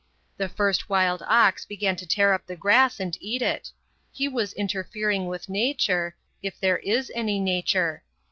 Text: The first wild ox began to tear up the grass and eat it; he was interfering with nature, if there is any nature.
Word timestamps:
The 0.35 0.49
first 0.49 0.89
wild 0.89 1.21
ox 1.27 1.63
began 1.63 1.95
to 1.97 2.07
tear 2.07 2.33
up 2.33 2.47
the 2.47 2.55
grass 2.55 2.99
and 2.99 3.15
eat 3.21 3.43
it; 3.43 3.69
he 4.11 4.27
was 4.27 4.51
interfering 4.53 5.27
with 5.27 5.47
nature, 5.47 6.15
if 6.41 6.59
there 6.59 6.79
is 6.79 7.11
any 7.13 7.39
nature. 7.39 8.01